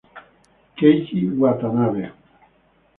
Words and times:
Keiji 0.77 1.21
Watanabe 1.39 2.03